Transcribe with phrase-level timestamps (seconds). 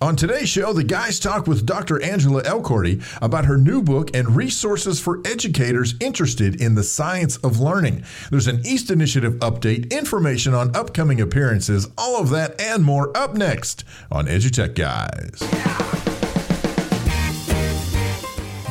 [0.00, 2.00] On today's show, the guys talk with Dr.
[2.00, 7.58] Angela Elkordy about her new book and resources for educators interested in the science of
[7.58, 8.04] learning.
[8.30, 13.34] There's an EAST Initiative update, information on upcoming appearances, all of that and more up
[13.34, 13.82] next
[14.12, 15.40] on EduTech Guys.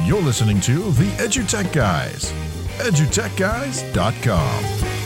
[0.07, 2.31] You're listening to the EduTech Guys,
[2.77, 4.96] edutechguys.com.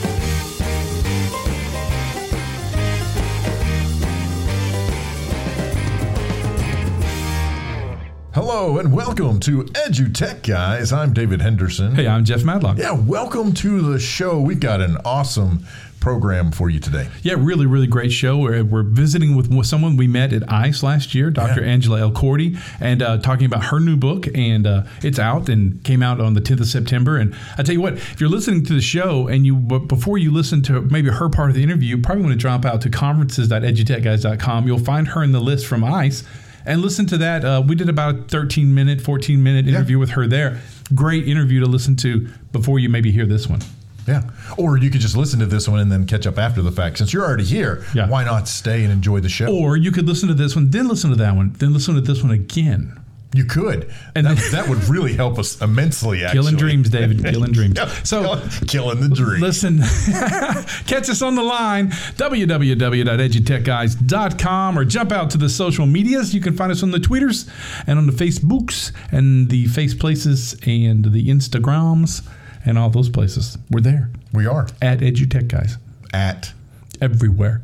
[8.34, 10.90] Hello and welcome to EduTech Guys.
[10.90, 11.94] I'm David Henderson.
[11.94, 12.78] Hey, I'm Jeff Madlock.
[12.78, 14.40] Yeah, welcome to the show.
[14.40, 15.66] We've got an awesome
[16.00, 17.08] program for you today.
[17.22, 18.38] Yeah, really, really great show.
[18.38, 21.60] We're, we're visiting with someone we met at ICE last year, Dr.
[21.60, 21.72] Yeah.
[21.72, 24.26] Angela Elkordy, and uh, talking about her new book.
[24.34, 27.18] And uh, it's out and came out on the 10th of September.
[27.18, 30.32] And I tell you what, if you're listening to the show and you before you
[30.32, 32.88] listen to maybe her part of the interview, you probably want to drop out to
[32.88, 34.66] conferences.edutechguys.com.
[34.66, 36.24] You'll find her in the list from ICE
[36.64, 37.44] and listen to that.
[37.44, 40.00] Uh, we did about a 13 minute, 14 minute interview yeah.
[40.00, 40.60] with her there.
[40.94, 43.60] Great interview to listen to before you maybe hear this one.
[44.06, 44.22] Yeah.
[44.58, 46.98] Or you could just listen to this one and then catch up after the fact.
[46.98, 48.08] Since you're already here, yeah.
[48.08, 49.54] why not stay and enjoy the show?
[49.54, 52.00] Or you could listen to this one, then listen to that one, then listen to
[52.00, 53.01] this one again.
[53.34, 56.22] You could, and that, that would really help us immensely.
[56.22, 57.78] Actually, killing dreams, David, killing dreams.
[58.06, 59.40] so, killing the dream.
[59.40, 59.78] Listen,
[60.86, 66.34] catch us on the line www.edutechguys.com or jump out to the social medias.
[66.34, 67.48] You can find us on the Twitters
[67.86, 72.28] and on the Facebooks and the Face Places and the Instagrams
[72.66, 73.56] and all those places.
[73.70, 74.10] We're there.
[74.32, 75.76] We are at EduTech Guys.
[76.12, 76.52] At
[77.00, 77.62] everywhere.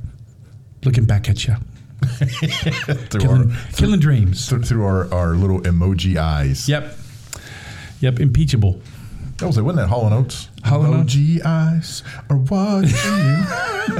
[0.84, 1.56] Looking back at you.
[3.10, 6.68] through killing, our, killing dreams through, through our, our little emoji eyes.
[6.68, 6.96] Yep.
[8.00, 8.20] Yep.
[8.20, 8.80] Impeachable.
[9.38, 9.62] That was it.
[9.62, 10.48] Wasn't that Hall and Oates?
[10.74, 13.44] And Emoji eyes are watching you.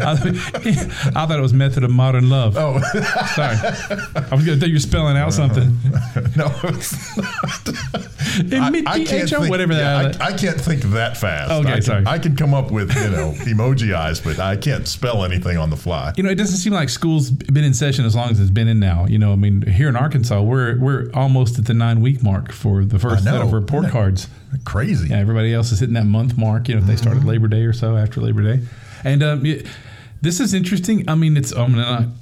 [0.00, 0.12] I,
[1.14, 2.56] I, thought it was Method of Modern Love.
[2.56, 2.80] Oh,
[3.34, 3.56] sorry.
[3.56, 5.68] I was going to think you're spelling out something.
[6.36, 8.08] no, it's not.
[8.52, 10.20] I, I can't think, whatever yeah, that.
[10.20, 11.50] I, I, can't think that fast.
[11.50, 12.04] Okay, I can, sorry.
[12.06, 15.70] I can come up with you know emoji eyes, but I can't spell anything on
[15.70, 16.12] the fly.
[16.16, 18.68] You know, it doesn't seem like school's been in session as long as it's been
[18.68, 19.06] in now.
[19.06, 22.52] You know, I mean, here in Arkansas, we're we're almost at the nine week mark
[22.52, 24.28] for the first set of report cards.
[24.64, 25.08] Crazy.
[25.08, 26.68] Yeah, everybody else is hitting that month mark.
[26.68, 27.28] You know, if they started mm-hmm.
[27.28, 28.66] Labor Day or so after Labor Day,
[29.04, 29.44] and um,
[30.20, 31.08] this is interesting.
[31.08, 32.12] I mean, it's I'm gonna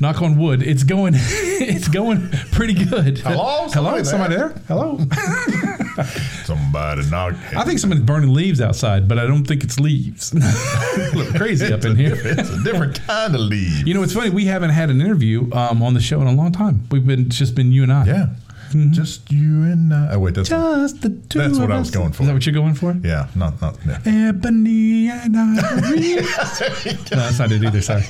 [0.00, 0.62] knock on wood.
[0.62, 3.18] It's going, it's going pretty good.
[3.18, 4.48] Hello, hello, somebody there?
[4.68, 4.98] Hello.
[6.44, 7.34] somebody knock.
[7.56, 10.34] I think somebody's burning leaves outside, but I don't think it's leaves.
[11.14, 12.16] Look crazy up in here.
[12.16, 13.82] it's a different kind of leaves.
[13.82, 14.30] You know, it's funny.
[14.30, 16.86] We haven't had an interview um, on the show in a long time.
[16.90, 18.04] We've been just been you and I.
[18.04, 18.26] Yeah.
[18.72, 18.92] Mm-hmm.
[18.92, 20.14] Just you and I.
[20.14, 21.38] Oh wait, that's just what, the two.
[21.38, 22.22] That's what I was going for.
[22.22, 22.92] Is that what you're going for?
[23.02, 23.76] Yeah, not not.
[23.86, 24.28] Yeah.
[24.28, 26.14] Ebony and Ivory.
[26.16, 27.82] no, that's not it either.
[27.82, 28.02] Sorry.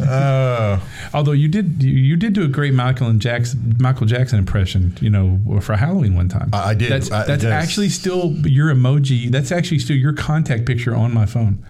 [0.00, 0.80] Uh,
[1.14, 4.96] Although you did you, you, did do a great Michael and Jackson Michael Jackson impression,
[5.00, 6.50] you know, for Halloween one time.
[6.52, 6.90] I, I did.
[6.90, 9.30] That's, I, that's actually still your emoji.
[9.30, 11.64] That's actually still your contact picture on my phone.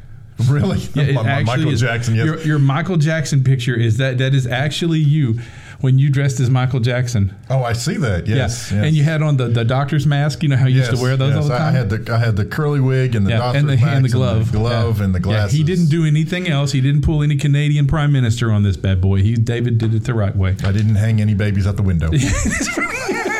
[0.46, 0.79] Really?
[0.94, 2.14] Yeah, my, Michael is, Jackson.
[2.14, 2.26] Yes.
[2.26, 5.40] Your, your Michael Jackson picture is that that is actually you
[5.80, 7.34] when you dressed as Michael Jackson.
[7.48, 8.26] Oh, I see that.
[8.26, 8.78] Yes, yeah.
[8.78, 8.86] yes.
[8.86, 10.42] and you had on the, the doctor's mask.
[10.42, 11.42] You know how you yes, used to wear those yes.
[11.42, 11.75] all the time.
[11.75, 13.86] I had the I had the curly wig and the yeah, doctor's and the, mask
[13.86, 15.04] and the glove, and the glove, yeah.
[15.04, 15.54] and the glasses.
[15.54, 16.72] Yeah, he didn't do anything else.
[16.72, 19.22] He didn't pull any Canadian prime minister on this bad boy.
[19.22, 20.56] He David did it the right way.
[20.64, 22.10] I didn't hang any babies out the window.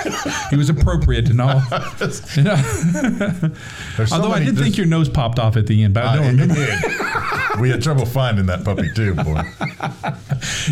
[0.51, 1.63] he was appropriate and all.
[2.37, 2.57] You know?
[4.07, 6.17] So Although I did think your nose popped off at the end, but I I-
[6.17, 6.55] don't it remember.
[6.55, 7.61] did.
[7.61, 9.43] we had trouble finding that puppy too, boy.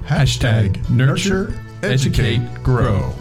[0.05, 3.13] Hashtag nurture, educate, grow.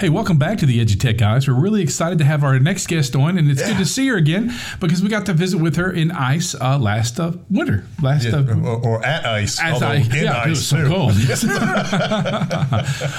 [0.00, 1.48] Hey, welcome back to the EduTech guys.
[1.48, 4.16] We're really excited to have our next guest on, and it's good to see her
[4.16, 7.84] again because we got to visit with her in ice uh, last uh, winter.
[8.00, 10.66] Last Yeah, uh, or, or at ice, As although I, in yeah, it was ice
[10.68, 10.88] so too.
[10.88, 11.14] cold.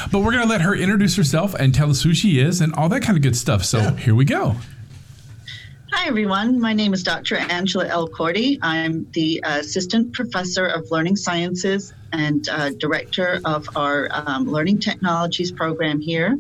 [0.10, 2.74] but we're going to let her introduce herself and tell us who she is and
[2.76, 3.66] all that kind of good stuff.
[3.66, 3.96] So Yeah.
[3.98, 4.56] here we go.
[5.92, 6.62] Hi, everyone.
[6.62, 7.36] My name is Dr.
[7.36, 8.58] Angela Elkordy.
[8.62, 15.52] I'm the Assistant Professor of Learning Sciences and uh, Director of our um, Learning Technologies
[15.52, 16.38] program here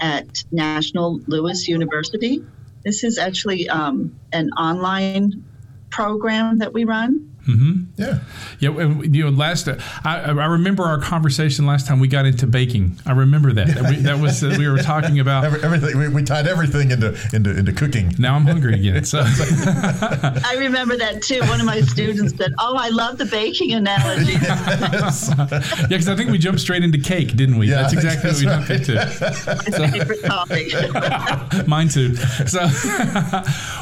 [0.00, 2.44] at National Louis University.
[2.84, 5.44] This is actually um, an online
[5.90, 7.33] program that we run.
[7.46, 8.20] Yeah.
[8.58, 12.26] Yeah, and, you know, last uh, I, I remember our conversation last time we got
[12.26, 12.98] into baking.
[13.06, 13.66] I remember that.
[13.68, 15.44] That, we, that was uh, we were talking about.
[15.44, 18.14] Every, everything we, we tied everything into into into cooking.
[18.18, 19.04] Now I'm hungry again.
[19.04, 21.40] So I remember that too.
[21.40, 24.32] One of my students said, Oh, I love the baking analogy.
[24.32, 25.10] yeah,
[25.88, 27.68] because I think we jumped straight into cake, didn't we?
[27.68, 29.80] Yeah, that's I think exactly what we that's jumped into.
[29.80, 31.66] My favorite topic.
[31.68, 32.16] Mine too.
[32.16, 32.66] So,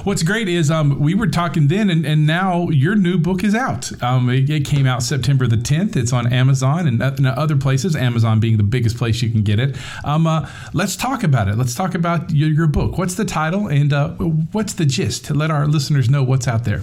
[0.04, 3.51] what's great is um, we were talking then, and, and now your new book is
[3.54, 4.02] out.
[4.02, 5.96] Um, it, it came out September the 10th.
[5.96, 9.42] It's on Amazon and, uh, and other places, Amazon being the biggest place you can
[9.42, 9.76] get it.
[10.04, 11.56] Um, uh, let's talk about it.
[11.56, 12.98] Let's talk about your, your book.
[12.98, 16.64] What's the title and uh, what's the gist to let our listeners know what's out
[16.64, 16.82] there?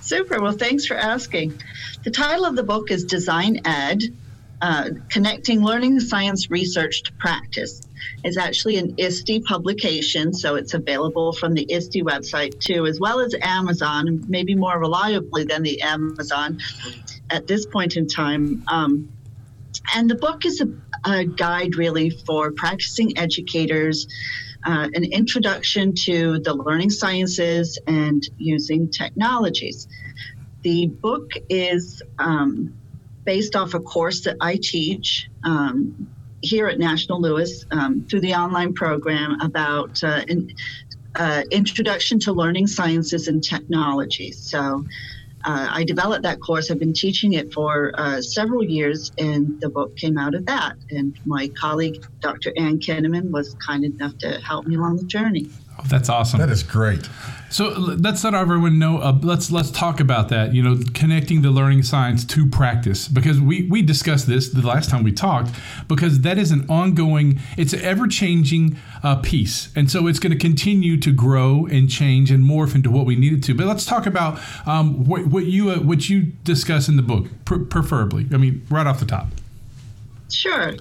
[0.00, 0.40] Super.
[0.40, 1.60] Well, thanks for asking.
[2.04, 4.02] The title of the book is Design Ed
[4.62, 7.82] uh, Connecting Learning Science Research to Practice.
[8.24, 13.18] is actually an ISTE publication, so it's available from the ISTE website too, as well
[13.18, 16.60] as Amazon, maybe more reliably than the Amazon
[17.28, 18.62] at this point in time.
[18.68, 19.12] Um,
[19.96, 20.68] and the book is a,
[21.10, 24.06] a guide really for practicing educators,
[24.64, 29.88] uh, an introduction to the learning sciences and using technologies.
[30.62, 32.74] The book is um,
[33.24, 36.08] based off a course that I teach um,
[36.40, 40.52] here at National Louis um, through the online program about uh, an
[41.14, 44.38] uh, introduction to learning sciences and technologies.
[44.38, 44.84] So
[45.44, 46.70] uh, I developed that course.
[46.70, 50.76] I've been teaching it for uh, several years, and the book came out of that.
[50.90, 52.52] And my colleague, Dr.
[52.56, 55.48] Ann Kinneman, was kind enough to help me along the journey.
[55.78, 56.38] Oh, that's awesome.
[56.38, 57.08] That is great.
[57.52, 58.98] So let's let everyone know.
[58.98, 60.54] Uh, let's let's talk about that.
[60.54, 64.88] You know, connecting the learning science to practice because we we discussed this the last
[64.88, 65.54] time we talked
[65.86, 67.40] because that is an ongoing.
[67.58, 71.90] It's an ever changing uh, piece, and so it's going to continue to grow and
[71.90, 73.54] change and morph into what we need it to.
[73.54, 77.26] But let's talk about um, what, what you uh, what you discuss in the book,
[77.44, 78.26] pr- preferably.
[78.32, 79.26] I mean, right off the top.
[80.32, 80.72] Sure.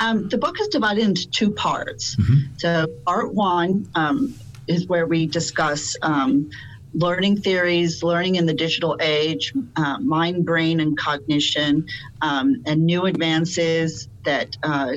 [0.00, 2.16] Um, the book is divided into two parts.
[2.16, 2.56] Mm-hmm.
[2.56, 4.34] So, part one um,
[4.66, 6.48] is where we discuss um,
[6.94, 11.84] learning theories, learning in the digital age, uh, mind, brain, and cognition,
[12.20, 14.92] um, and new advances that uh,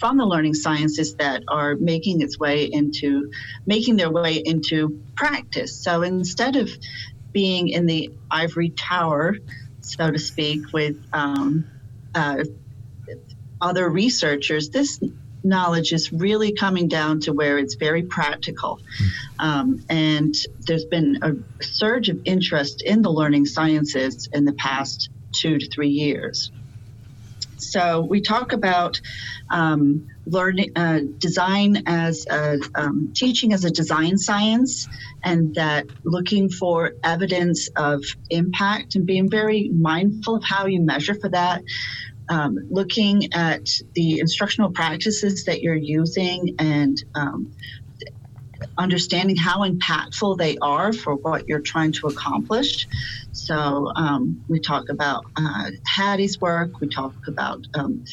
[0.00, 3.30] from the learning sciences that are making its way into
[3.66, 5.82] making their way into practice.
[5.82, 6.70] So instead of
[7.32, 9.34] being in the ivory tower,
[9.80, 11.64] so to speak, with um,
[12.14, 12.44] uh,
[13.60, 14.98] other researchers, this
[15.44, 18.80] knowledge is really coming down to where it's very practical.
[19.38, 20.34] Um, and
[20.66, 21.32] there's been a
[21.62, 26.50] surge of interest in the learning sciences in the past two to three years.
[27.56, 29.00] So we talk about
[29.50, 34.88] um, learning uh, design as a, um, teaching as a design science,
[35.24, 41.14] and that looking for evidence of impact and being very mindful of how you measure
[41.14, 41.62] for that
[42.28, 47.54] um, looking at the instructional practices that you're using and um,
[48.78, 52.88] understanding how impactful they are for what you're trying to accomplish.
[53.32, 58.04] So um, we talk about uh, Hattie's work, we talk about um,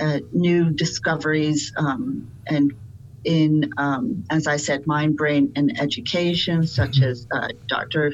[0.00, 2.72] uh, new discoveries um, and
[3.24, 7.10] in, um, as I said, mind, brain, and education, such mm-hmm.
[7.10, 8.12] as uh, Dr.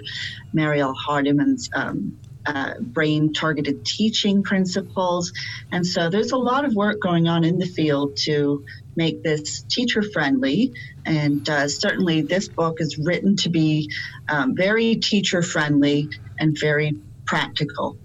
[0.55, 5.33] Mariale Hardiman's um, uh, brain targeted teaching principles.
[5.73, 8.65] And so there's a lot of work going on in the field to
[8.97, 10.73] make this teacher friendly.
[11.05, 13.91] And uh, certainly this book is written to be
[14.29, 16.09] um, very teacher friendly
[16.39, 16.97] and very
[17.27, 17.97] practical.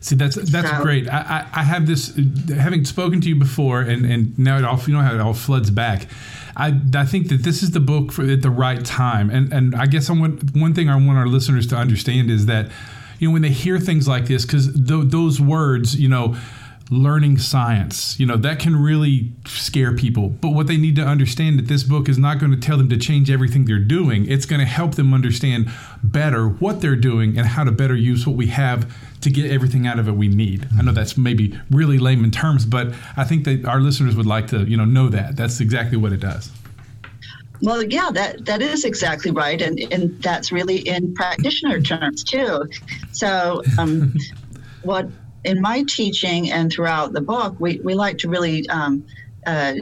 [0.00, 1.08] See, that's that's so, great.
[1.08, 2.14] I, I, I, have this,
[2.50, 5.32] having spoken to you before, and, and now it all you know how it all
[5.32, 6.08] floods back.
[6.54, 9.74] I, I think that this is the book for at the right time, and and
[9.74, 12.70] I guess I want, one thing I want our listeners to understand is that
[13.18, 16.36] you know, when they hear things like this, because th- those words, you know,
[16.90, 20.28] learning science, you know, that can really scare people.
[20.28, 22.88] But what they need to understand that this book is not going to tell them
[22.90, 24.30] to change everything they're doing.
[24.30, 25.70] It's going to help them understand
[26.02, 28.92] better what they're doing and how to better use what we have
[29.22, 30.68] to get everything out of it we need.
[30.78, 34.48] I know that's maybe really layman terms, but I think that our listeners would like
[34.48, 35.36] to, you know, know that.
[35.36, 36.50] That's exactly what it does.
[37.64, 39.60] Well, yeah, that, that is exactly right.
[39.60, 42.68] And, and that's really in practitioner terms, too.
[43.12, 44.14] So, um,
[44.82, 45.08] what
[45.44, 49.06] in my teaching and throughout the book, we, we like to really um,
[49.46, 49.76] uh,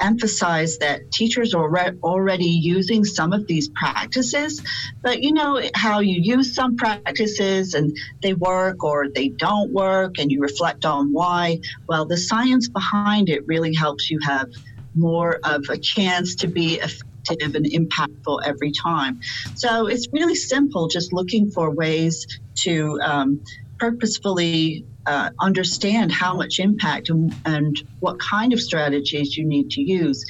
[0.00, 1.68] emphasize that teachers are
[2.04, 4.62] already using some of these practices,
[5.02, 10.18] but you know how you use some practices and they work or they don't work,
[10.18, 11.58] and you reflect on why.
[11.88, 14.48] Well, the science behind it really helps you have
[14.94, 16.80] more of a chance to be
[17.28, 19.20] effective and impactful every time.
[19.54, 22.26] So it's really simple, just looking for ways
[22.62, 23.40] to um,
[23.78, 29.80] purposefully uh, understand how much impact and, and what kind of strategies you need to
[29.80, 30.24] use.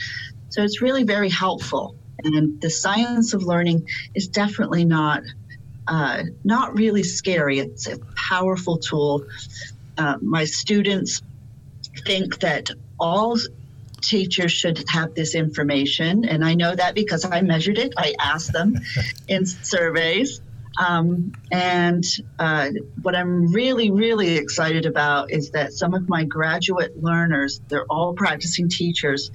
[0.51, 1.97] So it's really very helpful.
[2.25, 5.23] And the science of learning is definitely not
[5.87, 7.61] uh, not really scary.
[7.61, 9.25] It's a powerful tool.
[9.97, 11.23] Uh, my students
[12.05, 12.69] think that
[13.01, 13.39] all
[14.01, 16.25] teachers should have this information.
[16.25, 18.75] And I know that because I measured it, I asked them
[19.29, 20.41] in surveys.
[20.79, 22.05] Um, and
[22.39, 22.71] uh,
[23.03, 28.15] what I'm really, really excited about is that some of my graduate learners, they're all
[28.15, 29.31] practicing teachers,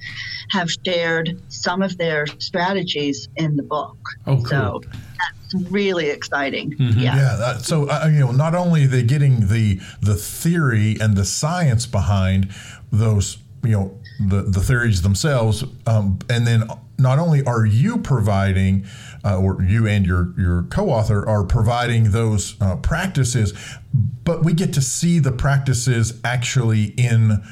[0.50, 3.98] have shared some of their strategies in the book.
[4.26, 4.46] Oh, cool.
[4.46, 6.72] So that's really exciting.
[6.72, 7.00] Mm-hmm.
[7.00, 7.16] Yeah.
[7.16, 7.36] Yeah.
[7.36, 11.24] That, so uh, you know, not only are they getting the the theory and the
[11.24, 12.48] science behind
[12.90, 15.64] those, you know, the, the theories themselves.
[15.86, 16.64] Um, and then
[16.98, 18.86] not only are you providing,
[19.24, 23.52] uh, or you and your, your co author are providing those uh, practices,
[24.24, 27.42] but we get to see the practices actually in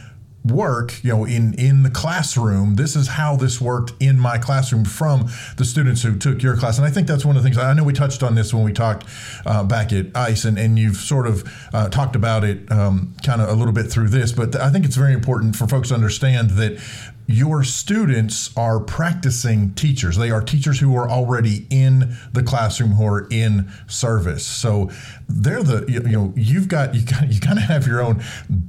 [0.45, 2.75] work, you know, in in the classroom.
[2.75, 6.79] This is how this worked in my classroom from the students who took your class.
[6.79, 7.59] And I think that's one of the things.
[7.59, 9.07] I know we touched on this when we talked
[9.47, 13.41] uh, back at ICE, and, and you've sort of uh, talked about it um, kind
[13.41, 14.33] of a little bit through this.
[14.33, 16.81] But I think it's very important for folks to understand that
[17.27, 20.17] your students are practicing teachers.
[20.17, 24.45] They are teachers who are already in the classroom, who are in service.
[24.47, 24.91] So
[25.29, 28.23] they're the you know you've got you kind you kind of have your own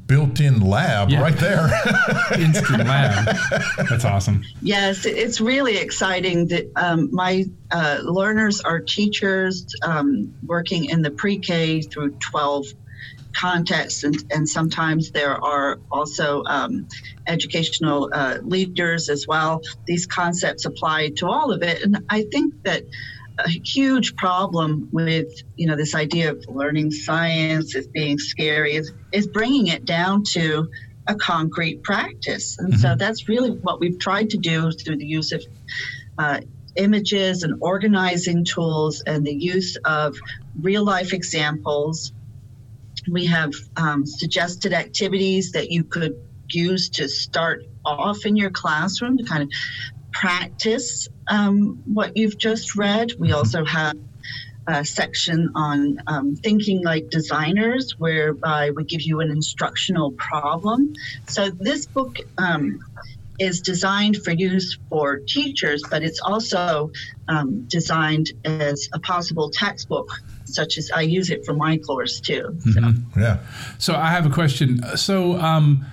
[0.08, 1.22] built-in lab Yeah.
[1.22, 1.70] right there.
[2.40, 3.36] Instant lab.
[3.90, 4.44] That's awesome.
[4.62, 11.12] Yes, it's really exciting that um, my uh, learners are teachers um, working in the
[11.12, 12.66] pre-K through 12
[13.36, 16.88] context, and, and sometimes there are also um,
[17.28, 19.62] educational uh, leaders as well.
[19.86, 22.84] These concepts apply to all of it, and I think that
[23.40, 28.92] a huge problem with you know this idea of learning science as being scary is,
[29.12, 30.70] is bringing it down to
[31.08, 35.32] a concrete practice, and so that's really what we've tried to do through the use
[35.32, 35.44] of
[36.18, 36.40] uh,
[36.76, 40.16] images and organizing tools and the use of
[40.60, 42.14] real life examples
[43.12, 46.14] we have um, suggested activities that you could
[46.52, 49.50] use to start off in your classroom to kind of
[50.14, 53.10] practice um, what you've just read.
[53.20, 53.96] We also have
[54.68, 60.94] a section on um, thinking like designers, whereby we give you an instructional problem.
[61.28, 62.80] So this book um,
[63.40, 66.92] is designed for use for teachers, but it's also
[67.28, 70.08] um, designed as a possible textbook,
[70.54, 72.58] such as I use it for my course too.
[72.74, 72.94] So.
[73.18, 73.40] yeah.
[73.78, 74.82] So I have a question.
[74.96, 75.86] So, um,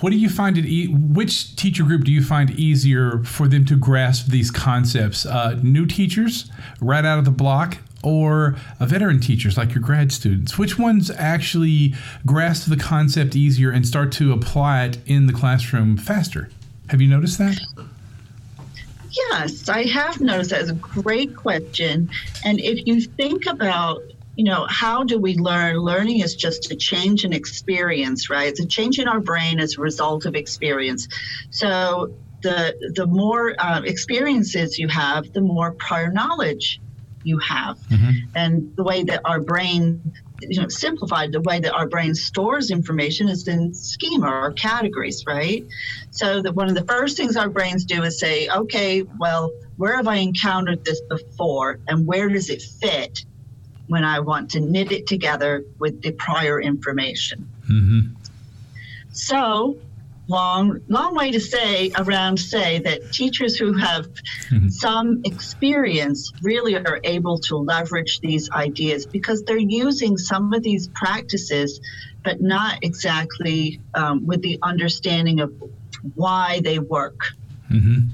[0.00, 0.64] what do you find it?
[0.64, 5.26] E- which teacher group do you find easier for them to grasp these concepts?
[5.26, 10.12] Uh, new teachers, right out of the block, or uh, veteran teachers like your grad
[10.12, 10.56] students?
[10.56, 15.96] Which ones actually grasp the concept easier and start to apply it in the classroom
[15.96, 16.48] faster?
[16.90, 17.58] Have you noticed that?
[19.10, 20.60] Yes, I have noticed that.
[20.60, 22.08] It's a great question.
[22.44, 24.00] And if you think about,
[24.36, 25.76] you know, how do we learn?
[25.78, 28.48] Learning is just a change in experience, right?
[28.48, 31.08] It's a change in our brain as a result of experience.
[31.50, 32.08] So
[32.42, 36.80] the the more uh, experiences you have, the more prior knowledge
[37.24, 37.76] you have,
[38.34, 42.70] and the way that our brain you know, simplified, the way that our brain stores
[42.70, 45.66] information is in schema or categories, right?
[46.10, 49.96] So that one of the first things our brains do is say, okay, well, where
[49.96, 53.24] have I encountered this before, and where does it fit
[53.88, 57.48] when I want to knit it together with the prior information?
[57.64, 58.14] Mm-hmm.
[59.12, 59.78] So,
[60.28, 64.06] long, long way to say around say that teachers who have
[64.68, 70.88] some experience really are able to leverage these ideas because they're using some of these
[70.88, 71.80] practices,
[72.22, 75.52] but not exactly um, with the understanding of
[76.14, 77.20] why they work.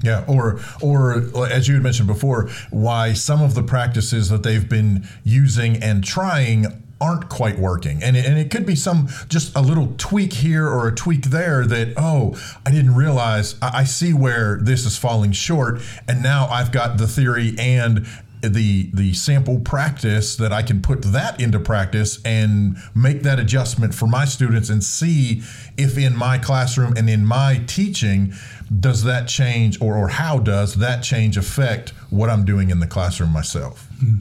[0.03, 4.67] Yeah, or or as you had mentioned before, why some of the practices that they've
[4.67, 9.55] been using and trying aren't quite working, and it, and it could be some just
[9.55, 13.55] a little tweak here or a tweak there that oh I didn't realize.
[13.61, 18.05] I, I see where this is falling short, and now I've got the theory and
[18.41, 23.93] the the sample practice that I can put that into practice and make that adjustment
[23.93, 25.41] for my students and see
[25.77, 28.33] if in my classroom and in my teaching
[28.79, 32.87] does that change or, or how does that change affect what I'm doing in the
[32.87, 33.87] classroom myself.
[33.99, 34.15] Hmm.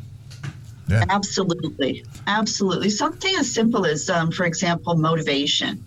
[0.89, 1.05] Yeah.
[1.09, 2.91] Absolutely, absolutely.
[2.91, 5.85] Something as simple as, um, for example, motivation.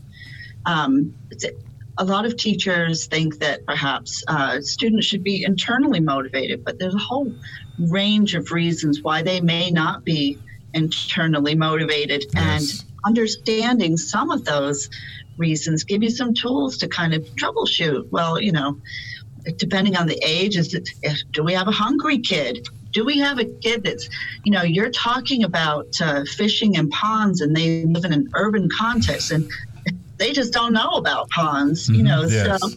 [0.66, 1.14] Um,
[2.00, 6.96] a lot of teachers think that perhaps uh, students should be internally motivated, but there's
[6.96, 7.34] a whole
[7.80, 10.38] range of reasons why they may not be
[10.74, 12.26] internally motivated.
[12.34, 12.84] Yes.
[12.84, 14.90] And understanding some of those
[15.38, 18.10] reasons give you some tools to kind of troubleshoot.
[18.12, 18.80] Well, you know,
[19.58, 20.90] depending on the age, is it
[21.32, 22.68] do we have a hungry kid?
[22.92, 24.10] Do we have a kid that's,
[24.44, 28.70] you know, you're talking about uh, fishing and ponds and they live in an urban
[28.78, 29.50] context and
[30.18, 32.24] they just don't know about ponds, you know.
[32.24, 32.62] Yes.
[32.62, 32.70] So,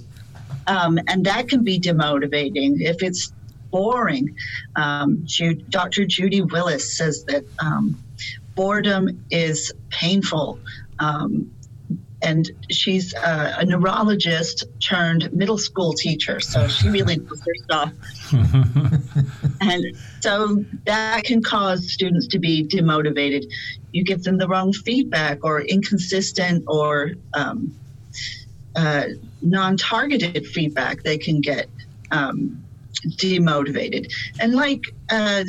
[0.67, 3.33] um, and that can be demotivating if it's
[3.71, 4.37] boring.
[4.77, 5.27] Um,
[5.69, 6.05] Dr.
[6.05, 8.03] Judy Willis says that um,
[8.55, 10.59] boredom is painful.
[10.99, 11.53] Um,
[12.23, 17.93] and she's uh, a neurologist turned middle school teacher, so she really knows her stuff.
[19.61, 19.85] and
[20.21, 23.45] so that can cause students to be demotivated.
[23.93, 27.75] You give them the wrong feedback, or inconsistent, or um,
[28.77, 29.05] uh,
[29.43, 31.03] non-targeted feedback.
[31.03, 31.69] They can get
[32.11, 32.63] um,
[33.17, 34.13] demotivated.
[34.41, 35.45] And like uh,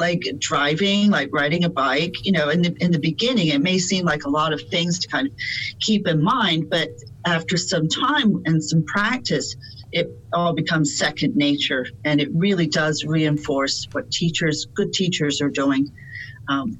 [0.00, 3.78] like driving, like riding a bike, you know, in the in the beginning, it may
[3.78, 5.32] seem like a lot of things to kind of
[5.80, 6.88] keep in mind, but
[7.26, 9.54] after some time and some practice,
[9.92, 15.50] it all becomes second nature, and it really does reinforce what teachers, good teachers, are
[15.50, 15.90] doing
[16.48, 16.78] um,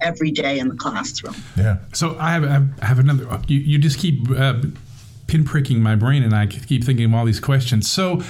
[0.00, 1.34] every day in the classroom.
[1.56, 1.78] Yeah.
[1.92, 2.44] So I have,
[2.80, 3.40] I have another.
[3.48, 4.62] You, you just keep uh,
[5.26, 7.90] pinpricking my brain, and I keep thinking of all these questions.
[7.90, 8.22] So,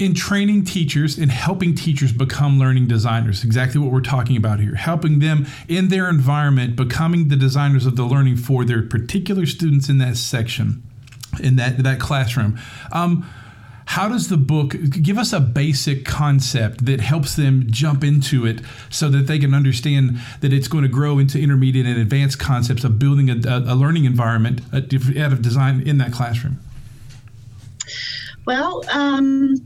[0.00, 4.74] in training teachers and helping teachers become learning designers, exactly what we're talking about here,
[4.74, 9.90] helping them in their environment, becoming the designers of the learning for their particular students
[9.90, 10.82] in that section,
[11.38, 12.58] in that that classroom.
[12.92, 13.28] Um,
[13.84, 18.60] how does the book give us a basic concept that helps them jump into it
[18.88, 22.84] so that they can understand that it's going to grow into intermediate and advanced concepts
[22.84, 26.60] of building a, a learning environment out of design in that classroom?
[28.46, 29.56] Well, um,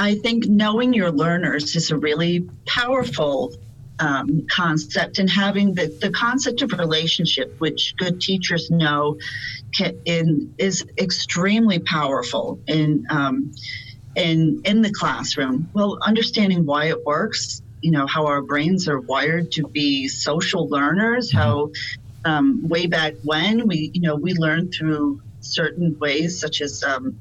[0.00, 3.54] I think knowing your learners is a really powerful
[3.98, 9.18] um, concept and having the, the concept of relationship, which good teachers know
[9.76, 13.52] can, in, is extremely powerful in, um,
[14.16, 15.68] in, in the classroom.
[15.74, 20.66] Well, understanding why it works, you know, how our brains are wired to be social
[20.66, 21.38] learners, mm-hmm.
[21.38, 21.70] how
[22.24, 27.18] um, way back when we, you know, we learned through certain ways, such as um,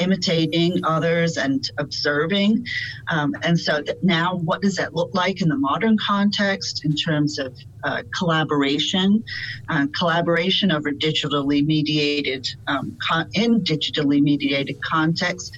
[0.00, 2.66] imitating others and observing.
[3.08, 7.38] Um, and so now, what does that look like in the modern context in terms
[7.38, 9.24] of uh, collaboration,
[9.68, 15.52] uh, collaboration over digitally mediated, um, con- in digitally mediated context?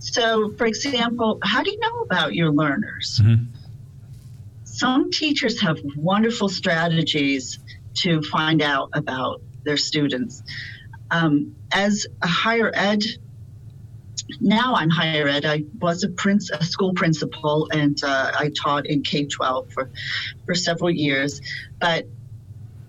[0.00, 3.20] So, for example, how do you know about your learners?
[3.22, 3.44] Mm-hmm.
[4.64, 7.58] Some teachers have wonderful strategies
[7.94, 10.42] to find out about their students.
[11.10, 13.02] Um, as a higher ed
[14.40, 15.44] now I'm higher ed.
[15.44, 19.90] I was a, prince, a school principal, and uh, I taught in K 12 for,
[20.46, 21.40] for several years.
[21.80, 22.06] But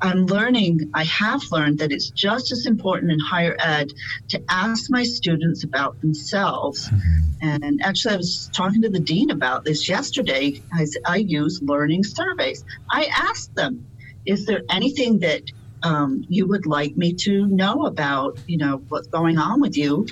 [0.02, 3.92] I'm learning, I have learned that it's just as important in higher ed
[4.30, 6.88] to ask my students about themselves.
[6.88, 7.64] Mm-hmm.
[7.64, 10.62] And actually, I was talking to the dean about this yesterday.
[10.74, 12.64] I, I use learning surveys.
[12.90, 13.86] I asked them,
[14.26, 15.44] is there anything that
[15.84, 20.08] um, you would like me to know about, you know, what's going on with you?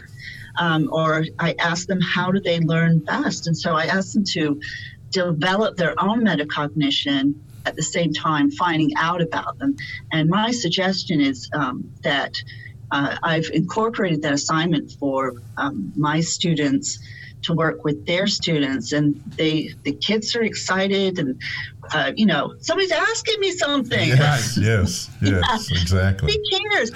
[0.57, 3.47] Um, or I ask them how do they learn best.
[3.47, 4.59] And so I ask them to
[5.11, 9.75] develop their own metacognition at the same time finding out about them.
[10.11, 12.33] And my suggestion is um, that
[12.91, 16.99] uh, I've incorporated that assignment for um, my students
[17.43, 21.39] to work with their students and they the kids are excited and
[21.93, 25.81] uh, you know somebody's asking me something yes yes yes yeah.
[25.81, 26.91] exactly who cares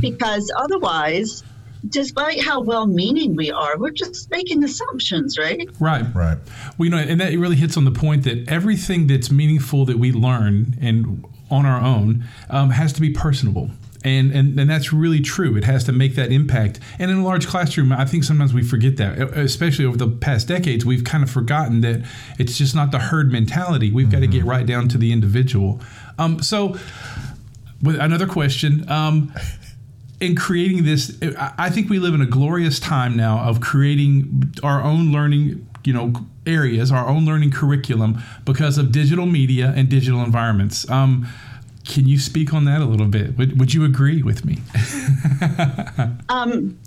[0.00, 1.44] because otherwise
[1.88, 5.68] despite how well meaning we are, we're just making assumptions, right?
[5.78, 6.04] Right.
[6.14, 6.38] Right.
[6.78, 9.98] Well, you know, and that really hits on the point that everything that's meaningful that
[9.98, 13.70] we learn and on our own um, has to be personable.
[14.06, 15.56] And, and and that's really true.
[15.56, 16.78] It has to make that impact.
[16.98, 19.18] And in a large classroom, I think sometimes we forget that.
[19.18, 22.04] Especially over the past decades, we've kind of forgotten that
[22.38, 23.90] it's just not the herd mentality.
[23.90, 24.12] We've mm-hmm.
[24.12, 25.80] got to get right down to the individual.
[26.18, 26.76] Um, so,
[27.82, 29.32] with another question, um,
[30.20, 34.82] in creating this, I think we live in a glorious time now of creating our
[34.82, 36.12] own learning, you know,
[36.46, 40.88] areas, our own learning curriculum because of digital media and digital environments.
[40.90, 41.26] Um,
[41.86, 43.36] can you speak on that a little bit?
[43.36, 44.58] Would, would you agree with me?
[46.28, 46.78] um,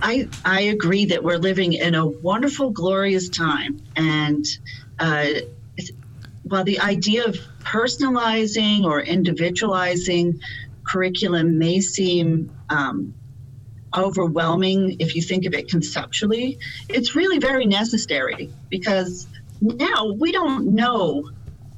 [0.00, 4.44] I I agree that we're living in a wonderful, glorious time, and
[4.98, 5.26] uh,
[6.44, 10.40] while the idea of personalizing or individualizing
[10.90, 13.14] curriculum may seem um,
[13.96, 19.26] overwhelming if you think of it conceptually, it's really very necessary because
[19.60, 21.22] now we don't know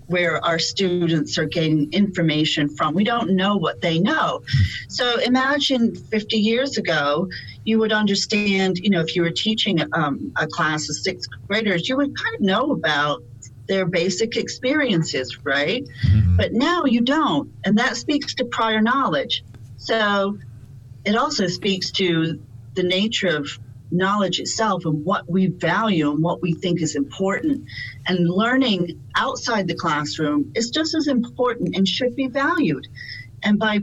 [0.06, 2.94] where our students are getting information from.
[2.94, 4.40] We don't know what they know.
[4.88, 7.28] So imagine 50 years ago,
[7.64, 11.88] you would understand, you know, if you were teaching um, a class of sixth graders,
[11.88, 13.22] you would kind of know about
[13.68, 15.84] their basic experiences, right?
[16.06, 16.36] Mm-hmm.
[16.36, 17.52] But now you don't.
[17.64, 19.44] And that speaks to prior knowledge.
[19.76, 20.38] So
[21.04, 22.40] it also speaks to
[22.74, 23.48] the nature of
[23.90, 27.64] knowledge itself and what we value and what we think is important.
[28.06, 32.88] And learning outside the classroom is just as important and should be valued.
[33.42, 33.80] And by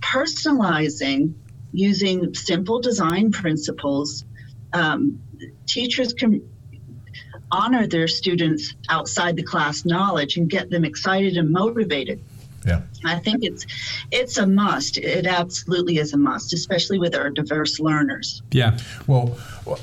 [0.00, 1.34] personalizing
[1.72, 4.24] using simple design principles,
[4.72, 5.20] um,
[5.66, 6.49] teachers can
[7.52, 12.20] honor their students outside the class knowledge and get them excited and motivated.
[12.66, 12.82] Yeah.
[13.04, 13.66] I think it's
[14.10, 14.98] it's a must.
[14.98, 18.42] It absolutely is a must, especially with our diverse learners.
[18.50, 18.78] Yeah.
[19.06, 19.28] Well,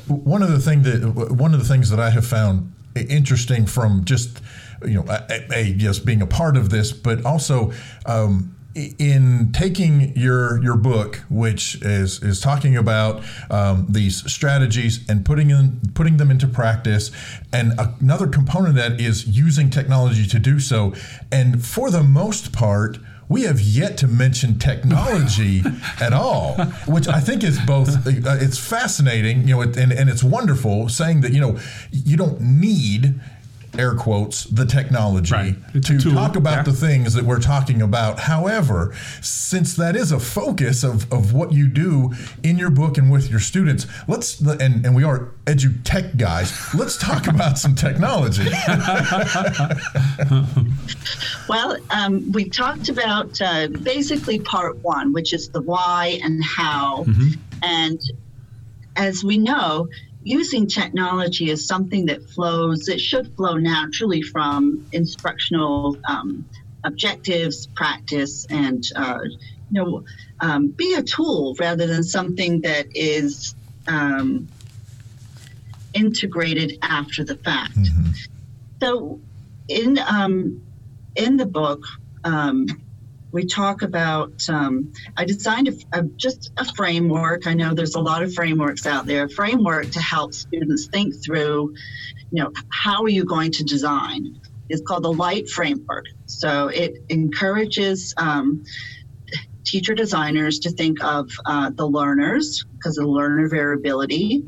[0.07, 4.05] one of the thing that one of the things that I have found interesting from
[4.05, 4.41] just
[4.83, 7.71] you know a, a, just being a part of this, but also
[8.05, 15.25] um, in taking your your book, which is is talking about um, these strategies and
[15.25, 17.11] putting in putting them into practice,
[17.51, 20.93] and another component of that is using technology to do so.
[21.31, 25.63] And for the most part, we have yet to mention technology
[26.01, 26.55] at all,
[26.87, 27.89] which I think is both.
[28.07, 31.59] Uh, it's fascinating, you know, and, and it's wonderful saying that you know
[31.91, 33.19] you don't need
[33.77, 35.55] air quotes the technology Right.
[35.73, 36.63] to Tool, talk about yeah.
[36.63, 38.19] the things that we're talking about.
[38.19, 43.11] However, since that is a focus of, of what you do in your book and
[43.11, 47.75] with your students, let's and, and we are edu tech guys, let's talk about some
[47.75, 48.47] technology.
[51.47, 57.05] Well, um, we talked about uh, basically part one, which is the why and how.
[57.63, 57.99] And
[58.97, 59.87] as we know,
[60.27, 66.45] using technology is something that flows, it should flow naturally from instructional um,
[66.83, 69.19] objectives, practice, and, uh,
[69.71, 70.03] you know,
[70.41, 73.55] um, be a tool rather than something that is
[73.87, 74.47] um,
[75.93, 77.77] integrated after the fact.
[78.81, 79.19] So,
[79.69, 80.61] in um,
[81.15, 81.83] in the book,
[82.23, 82.67] um,
[83.31, 84.47] we talk about.
[84.49, 87.47] Um, I designed a, a, just a framework.
[87.47, 89.25] I know there's a lot of frameworks out there.
[89.25, 91.75] A framework to help students think through,
[92.31, 94.39] you know, how are you going to design?
[94.69, 96.05] It's called the Light Framework.
[96.25, 98.13] So it encourages.
[98.17, 98.63] Um,
[99.67, 104.45] teacher designers to think of uh, the learners because of the learner variability,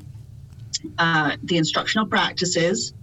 [0.97, 2.93] uh, the instructional practices,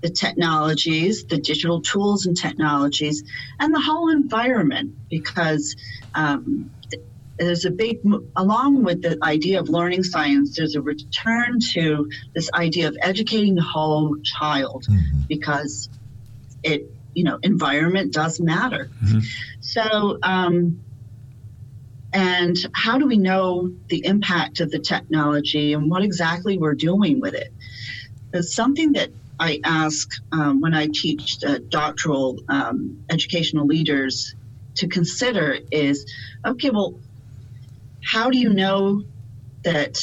[0.00, 3.22] the technologies, the digital tools and technologies,
[3.58, 5.76] and the whole environment because
[6.14, 6.70] um,
[7.38, 8.00] there's a big,
[8.36, 13.54] along with the idea of learning science, there's a return to this idea of educating
[13.54, 14.86] the whole child
[15.28, 15.88] because
[16.62, 16.82] it,
[17.14, 18.90] you know, environment does matter.
[19.60, 20.82] So, um,
[22.12, 27.20] and how do we know the impact of the technology and what exactly we're doing
[27.20, 27.52] with it?
[28.32, 34.34] It's something that I ask um, when I teach uh, doctoral um, educational leaders
[34.76, 36.04] to consider is
[36.46, 37.00] okay, well,
[38.04, 39.02] how do you know
[39.64, 39.98] that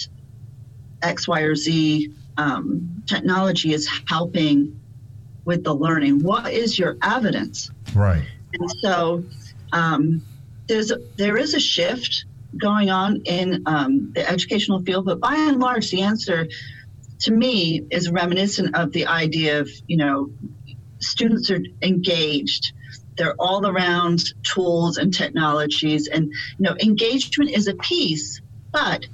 [1.03, 4.79] X, Y, or Z um, technology is helping
[5.45, 6.23] with the learning?
[6.23, 7.69] What is your evidence?
[7.93, 8.23] right.
[8.59, 9.23] And so
[9.71, 10.23] um,
[10.67, 12.25] there's a, there is a shift
[12.59, 16.47] going on in um, the educational field, but by and large, the answer
[17.21, 20.29] to me is reminiscent of the idea of you know
[20.99, 22.73] students are engaged.
[23.17, 29.05] They're all around tools and technologies, and you know engagement is a piece, but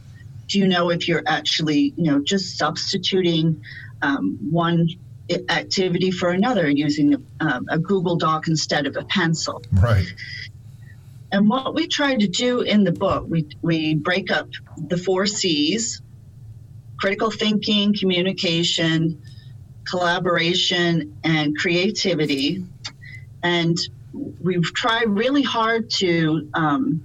[0.48, 3.64] do you know if you're actually you know just substituting
[4.02, 4.88] um, one
[5.50, 9.62] activity for another using a, um, a Google Doc instead of a pencil?
[9.72, 10.14] Right.
[11.32, 15.26] And what we try to do in the book, we, we break up the four
[15.26, 16.00] C's
[17.04, 19.22] critical thinking, communication,
[19.90, 22.64] collaboration, and creativity.
[23.44, 23.78] And
[24.14, 27.04] we've tried really hard to um,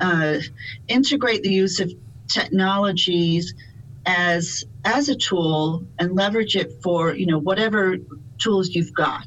[0.00, 0.40] uh,
[0.88, 1.92] integrate the use of
[2.28, 3.54] technologies
[4.06, 7.96] as as a tool and leverage it for you know whatever
[8.42, 9.24] tools you've got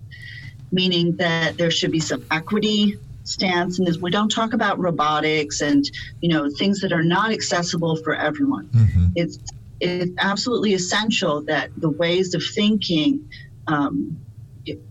[0.71, 5.61] meaning that there should be some equity stance and this we don't talk about robotics
[5.61, 5.89] and
[6.21, 9.07] you know things that are not accessible for everyone mm-hmm.
[9.15, 9.37] it's
[9.79, 13.29] it's absolutely essential that the ways of thinking
[13.67, 14.17] um,
[14.65, 14.81] it-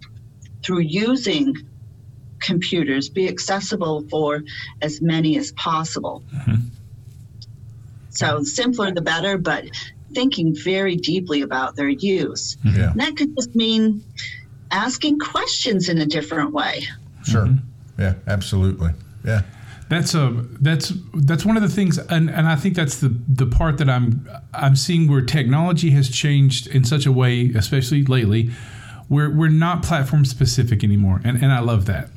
[0.62, 1.54] through using
[2.40, 4.42] computers be accessible for
[4.82, 6.56] as many as possible mm-hmm.
[8.10, 9.64] so simpler the better but
[10.12, 12.90] thinking very deeply about their use Yeah.
[12.90, 14.04] and that could just mean
[14.70, 16.86] asking questions in a different way.
[17.24, 17.46] Sure.
[17.46, 17.75] Mm-hmm.
[17.98, 18.14] Yeah.
[18.26, 18.90] Absolutely.
[19.24, 19.42] Yeah.
[19.88, 23.46] That's a that's that's one of the things, and, and I think that's the the
[23.46, 28.50] part that I'm I'm seeing where technology has changed in such a way, especially lately,
[29.06, 32.08] where we're not platform specific anymore, and and I love that.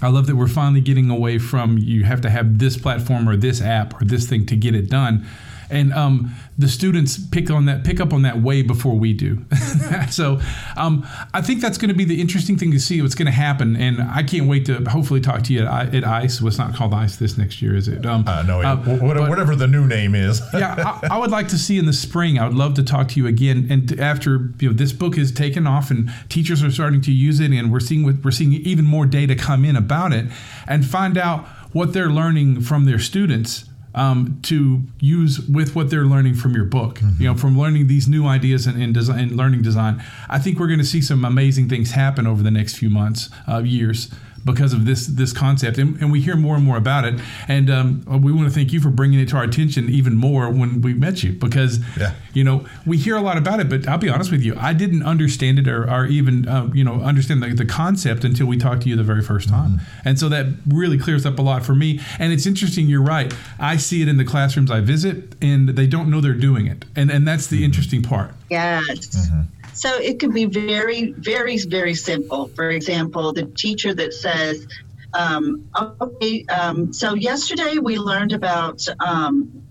[0.00, 3.36] I love that we're finally getting away from you have to have this platform or
[3.36, 5.26] this app or this thing to get it done,
[5.70, 9.44] and um, the students pick on that pick up on that way before we do.
[10.10, 10.40] so
[10.76, 13.32] um, I think that's going to be the interesting thing to see what's going to
[13.32, 16.40] happen, and I can't wait to hopefully talk to you at, at ICE.
[16.40, 18.04] What's not called ICE this next year, is it?
[18.06, 20.40] Um, Uh, no, uh, wh- what- but- whatever the new name is.
[20.54, 22.38] yeah, I, I would like to see in the spring.
[22.38, 23.66] I would love to talk to you again.
[23.70, 27.40] And after you know this book is taken off and teachers are starting to use
[27.40, 30.26] it, and we're seeing what we're seeing even more data come in about it,
[30.66, 33.64] and find out what they're learning from their students.
[33.96, 38.06] Um, to use with what they're learning from your book, you know, from learning these
[38.06, 40.04] new ideas and, and design and learning design.
[40.28, 43.30] I think we're going to see some amazing things happen over the next few months,
[43.48, 44.10] uh, years.
[44.44, 47.20] Because of this this concept, and, and we hear more and more about it.
[47.48, 50.50] And um, we want to thank you for bringing it to our attention even more
[50.50, 52.12] when we met you, because Yeah.
[52.34, 54.72] you know we hear a lot about it, but I'll be honest with you, I
[54.72, 58.56] didn't understand it or, or even uh, you know understand the, the concept until we
[58.56, 61.64] talked to you the very first time, and so that really clears up a lot
[61.64, 62.00] for me.
[62.18, 62.86] And it's interesting.
[62.88, 63.32] You're right.
[63.58, 66.84] I see it in the classrooms I visit, and they don't know they're doing it,
[66.94, 68.32] and and that's the interesting part.
[68.50, 69.28] Yes.
[69.76, 72.48] So it can be very, very, very simple.
[72.48, 74.66] For example, the teacher that says,
[75.12, 79.62] um, okay, um, so yesterday we learned about um,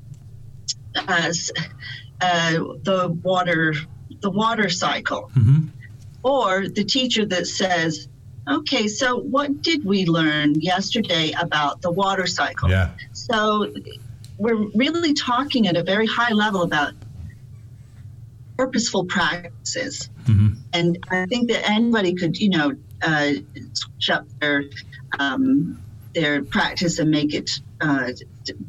[0.95, 1.33] uh,
[2.21, 2.51] uh,
[2.83, 3.73] the water,
[4.21, 5.69] the water cycle, Mhm.
[6.21, 8.07] or the teacher that says,
[8.47, 12.69] okay, so what did we learn yesterday about the water cycle?
[12.69, 12.91] Yeah.
[13.13, 13.73] So
[14.37, 16.93] we're really talking at a very high level about
[18.57, 20.09] purposeful practices.
[20.25, 20.57] Mhm.
[20.73, 23.31] And I think that anybody could, you know, uh,
[23.73, 24.63] switch up their
[25.19, 25.79] um,
[26.13, 27.49] their practice and make it
[27.81, 28.11] uh,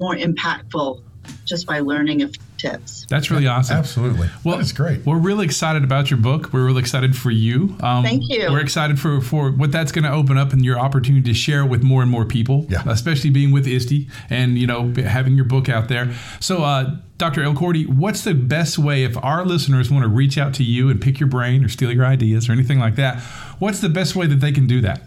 [0.00, 1.02] more impactful
[1.44, 3.06] just by learning a few tips.
[3.08, 3.76] That's really awesome.
[3.76, 4.28] Absolutely.
[4.44, 5.04] Well, That's great.
[5.04, 6.52] We're really excited about your book.
[6.52, 7.76] We're really excited for you.
[7.80, 8.48] Um, Thank you.
[8.50, 11.64] We're excited for, for what that's going to open up and your opportunity to share
[11.66, 12.82] with more and more people, Yeah.
[12.86, 16.12] especially being with ISTE and, you know, having your book out there.
[16.40, 17.42] So, uh, Dr.
[17.42, 21.00] Elkordy, what's the best way if our listeners want to reach out to you and
[21.00, 23.20] pick your brain or steal your ideas or anything like that?
[23.58, 25.02] What's the best way that they can do that?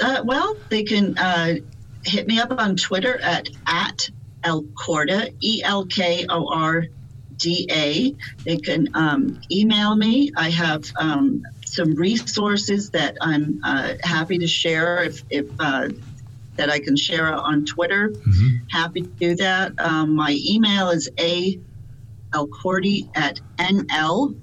[0.00, 1.54] Uh, well, they can uh,
[2.04, 4.08] hit me up on Twitter at at
[4.44, 6.84] Elkorda, E L K O R
[7.36, 8.14] D A.
[8.46, 10.30] They can um, email me.
[10.36, 15.88] I have um, some resources that I'm uh, happy to share if, if uh,
[16.56, 18.12] that I can share on Twitter.
[18.70, 19.72] Happy to do that.
[19.78, 21.58] Um, my email is a
[22.34, 24.34] elkordy at nl.edu.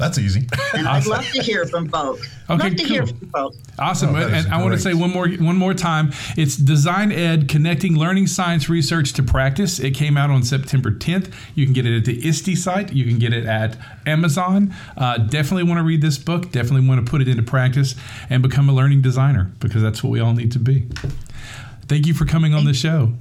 [0.00, 0.48] That's easy.
[0.72, 2.22] And I'd love to hear from both.
[2.48, 3.14] Okay, love to hear cool.
[3.14, 3.78] from both.
[3.78, 4.16] Awesome.
[4.16, 6.12] Oh, and is I want to say one more one more time.
[6.38, 9.78] It's Design Ed connecting learning science research to practice.
[9.78, 11.32] It came out on September 10th.
[11.54, 12.94] You can get it at the ISTE site.
[12.94, 14.74] You can get it at Amazon.
[14.96, 16.50] Uh, definitely want to read this book.
[16.50, 17.94] Definitely want to put it into practice
[18.30, 20.86] and become a learning designer because that's what we all need to be.
[21.88, 23.12] Thank you for coming on the show.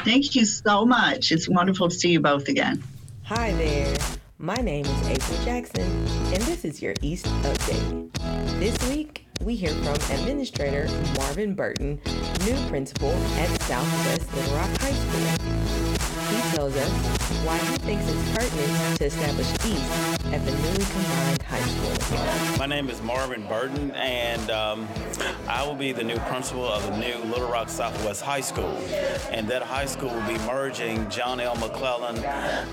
[0.00, 1.32] Thank you so much.
[1.32, 2.82] It's wonderful to see you both again.
[3.24, 3.96] Hi there.
[4.42, 5.88] My name is April Jackson,
[6.34, 8.12] and this is your EAST Update.
[8.58, 12.00] This week, we hear from Administrator Marvin Burton,
[12.44, 15.46] new principal at Southwest Little Rock High School.
[16.34, 16.90] He tells us
[17.46, 22.58] why he thinks it's pertinent to establish EAST at the newly combined high school.
[22.58, 24.88] My name is Marvin Burton, and um,
[25.48, 28.78] I will be the new principal of the new Little Rock Southwest High School.
[29.30, 31.56] And that high school will be merging John L.
[31.56, 32.24] McClellan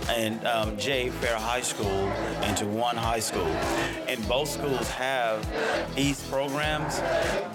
[0.10, 1.10] and um, J.
[1.10, 2.12] Fair High School
[2.44, 3.48] into one high school.
[4.08, 5.46] And both schools have
[5.98, 7.02] EAST programs,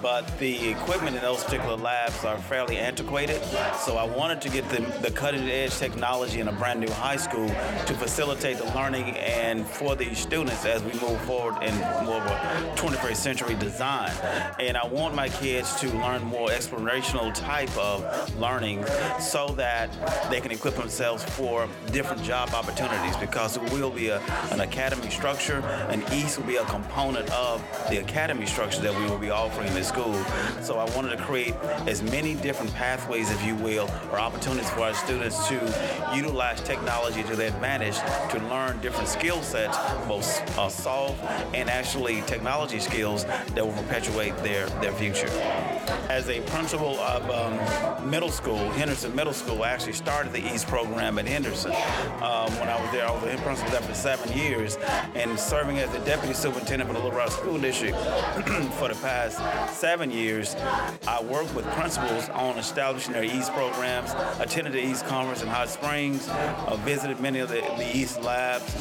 [0.02, 3.42] but the equipment in those particular labs are fairly antiquated.
[3.78, 7.16] So I wanted to get the, the cutting edge technology in a brand new high
[7.16, 11.74] school to facilitate the learning and for these students as we move forward in
[12.04, 14.12] more of a 21st century design.
[14.58, 18.04] And I want my kids to learn more explorational type of
[18.38, 18.84] learning
[19.20, 19.90] so that
[20.30, 25.10] they can equip themselves for different job opportunities because it will be a, an academy
[25.10, 29.30] structure and EAST will be a component of the academy structure that we will be
[29.30, 30.14] offering in this school.
[30.62, 31.54] So I wanted to create
[31.86, 35.54] as many different pathways, if you will, or opportunities for our students to
[36.14, 37.96] utilize technology to their advantage
[38.30, 40.68] to learn different skill sets, both uh,
[41.54, 45.28] and actually technology skills that will perpetuate their, their future.
[46.08, 50.66] As a principal of um, middle school, Henderson Middle School, I actually started the EAST
[50.66, 51.72] program at Henderson.
[51.72, 54.76] Um, when I was there, I was the principal there for seven years
[55.14, 57.96] and serving as the deputy superintendent for the Little Rock School District
[58.78, 59.38] for the past
[59.78, 60.54] seven years.
[61.06, 65.68] I worked with principals on establishing their EAST programs, attended the EAST Conference in Hot
[65.68, 68.74] Springs, uh, visited many of the, the EAST labs,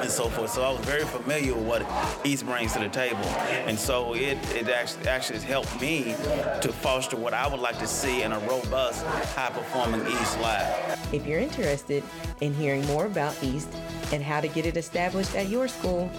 [0.00, 0.50] and so forth.
[0.50, 3.24] So I was very familiar with what EAST brings to the table.
[3.66, 6.14] And so it, it actually, actually has helped me
[6.60, 10.98] to foster what I would like to see in a robust, high performing EAST lab.
[11.12, 12.02] If you're interested
[12.40, 13.68] in hearing more about EAST
[14.12, 16.10] and how to get it established at your school,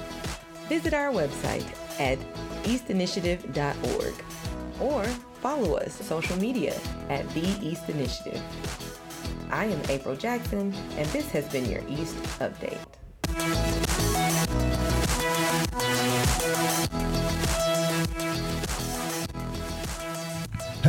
[0.69, 1.65] visit our website
[2.00, 2.17] at
[2.63, 4.13] eastinitiative.org
[4.80, 5.04] or
[5.41, 8.41] follow us social media at The EAST Initiative.
[9.52, 13.70] I am April Jackson, and this has been your EAST Update.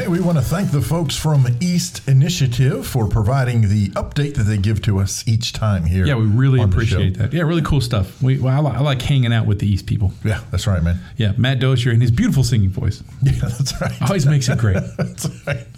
[0.02, 4.42] Hey, we want to thank the folks from EAST Initiative for providing the update that
[4.42, 6.04] they give to us each time here.
[6.04, 7.32] Yeah, we really appreciate that.
[7.32, 8.20] Yeah, really cool stuff.
[8.20, 10.12] We, well, I, li- I like hanging out with the EAST people.
[10.24, 10.98] Yeah, that's right, man.
[11.18, 14.02] Yeah, Matt Dozier and his beautiful singing voice Yeah, that's right.
[14.02, 14.74] always makes it great.
[14.98, 15.68] That's right.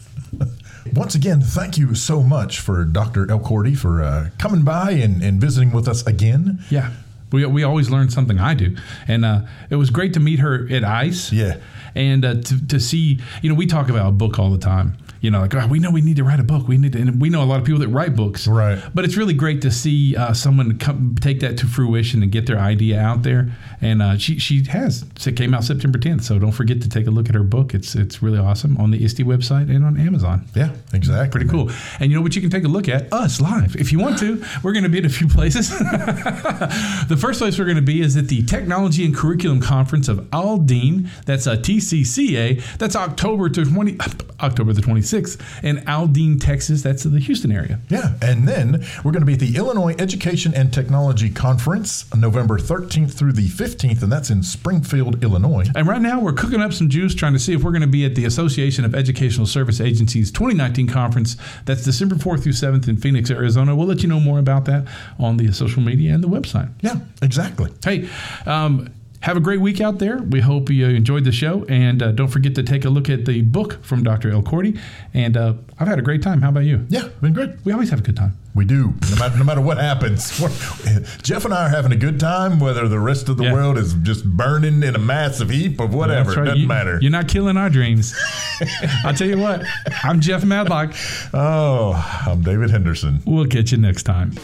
[0.95, 3.27] Once again, thank you so much for Dr.
[3.27, 6.61] Elkordy for uh, coming by and, and visiting with us again.
[6.71, 6.93] Yeah.
[7.31, 8.39] We, we always learn something.
[8.39, 8.77] I do,
[9.09, 11.33] and uh, it was great to meet her at ICE.
[11.33, 11.57] Yeah.
[11.95, 14.97] And uh, to, to see, you know, we talk about a book all the time.
[15.25, 16.69] You know, like oh, we know we need to write a book.
[16.69, 18.47] We need to, and we know a lot of people that write books.
[18.47, 18.79] Right.
[18.93, 22.45] But it's really great to see uh, someone come take that to fruition and get
[22.47, 23.51] their idea out there.
[23.81, 25.03] And uh, she she has.
[25.25, 27.73] It came out September 10th, so don't forget to take a look at her book.
[27.73, 30.45] It's it's really awesome on the ISTE website and on Amazon.
[30.55, 31.31] Yeah, exactly.
[31.31, 31.71] Pretty cool.
[32.01, 33.11] And you know what you can take a look at?
[33.11, 33.77] Us live.
[33.77, 35.71] If you want to, we're going to be at a few places.
[35.79, 40.19] the first place we're going to be is at the Technology and Curriculum Conference of
[40.33, 41.09] Aldine.
[41.25, 42.77] That's a TCCA.
[42.77, 43.97] That's October to 20,
[44.41, 45.14] October the 26th
[45.63, 46.83] in Aldine, Texas.
[46.83, 47.81] That's in the Houston area.
[47.89, 52.59] Yeah, and then we're going to be at the Illinois Education and Technology Conference November
[52.59, 55.67] 13th through the 15th, and that's in Springfield, Illinois.
[55.75, 57.87] And right now, we're cooking up some juice, trying to see if we're going to
[57.87, 61.37] be at the Association of Educational Service Agencies 2019 conference.
[61.65, 63.77] That's December 4th through 7th in Phoenix, Arizona.
[63.77, 64.87] We'll let you know more about that
[65.19, 66.71] on the social media and the website.
[66.81, 67.71] Yeah, exactly.
[67.85, 68.09] Hey,
[68.47, 68.93] um,
[69.25, 70.19] have a great week out there.
[70.19, 71.65] We hope you enjoyed the show.
[71.65, 74.31] And uh, don't forget to take a look at the book from Dr.
[74.31, 74.79] Elkordy.
[75.15, 76.43] And uh, I've had a great time.
[76.43, 76.85] How about you?
[76.91, 77.51] Yeah, been great.
[77.65, 78.37] We always have a good time.
[78.55, 80.31] We do, no matter, no matter what happens.
[81.23, 83.53] Jeff and I are having a good time, whether the rest of the Yeah.
[83.55, 86.33] world is just burning in a massive heap of whatever.
[86.33, 86.45] Right.
[86.45, 86.99] Doesn't You- matter.
[87.01, 88.15] You're not killing our dreams.
[89.05, 89.65] I'll tell you what,
[90.05, 90.95] I'm Jeff Madlock.
[91.33, 91.95] Oh,
[92.27, 93.23] I'm David Henderson.
[93.25, 94.35] We'll catch you next time.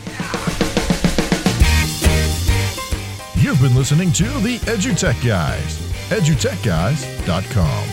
[3.51, 5.77] You've been listening to the EduTech Guys,
[6.11, 7.89] edutechguys.com.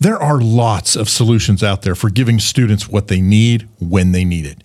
[0.00, 4.24] There are lots of solutions out there for giving students what they need when they
[4.24, 4.64] need it.